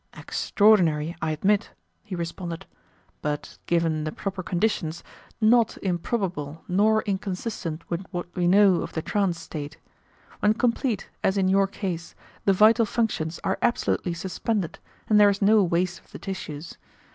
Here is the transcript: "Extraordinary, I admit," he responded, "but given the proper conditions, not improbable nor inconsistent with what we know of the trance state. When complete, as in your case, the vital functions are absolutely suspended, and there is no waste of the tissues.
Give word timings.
"Extraordinary, 0.17 1.15
I 1.21 1.29
admit," 1.29 1.73
he 2.01 2.15
responded, 2.15 2.65
"but 3.21 3.59
given 3.67 4.03
the 4.03 4.11
proper 4.11 4.41
conditions, 4.41 5.03
not 5.39 5.77
improbable 5.83 6.63
nor 6.67 7.03
inconsistent 7.03 7.87
with 7.87 8.07
what 8.09 8.25
we 8.35 8.47
know 8.47 8.77
of 8.81 8.93
the 8.93 9.03
trance 9.03 9.39
state. 9.39 9.77
When 10.39 10.55
complete, 10.55 11.07
as 11.23 11.37
in 11.37 11.47
your 11.49 11.67
case, 11.67 12.15
the 12.45 12.53
vital 12.53 12.87
functions 12.87 13.39
are 13.43 13.59
absolutely 13.61 14.15
suspended, 14.15 14.79
and 15.07 15.19
there 15.19 15.29
is 15.29 15.39
no 15.39 15.61
waste 15.63 15.99
of 15.99 16.11
the 16.11 16.17
tissues. 16.17 16.79